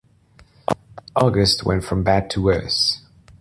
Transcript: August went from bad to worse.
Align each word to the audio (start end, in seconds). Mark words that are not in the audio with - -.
August 1.15 1.63
went 1.63 1.83
from 1.83 2.01
bad 2.03 2.27
to 2.31 2.41
worse. 2.41 3.03